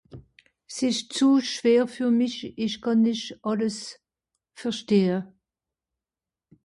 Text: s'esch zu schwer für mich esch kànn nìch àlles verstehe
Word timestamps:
s'esch 0.73 1.03
zu 1.15 1.29
schwer 1.51 1.83
für 1.95 2.09
mich 2.19 2.37
esch 2.63 2.77
kànn 2.83 3.03
nìch 3.05 3.25
àlles 3.49 3.79
verstehe 4.59 5.17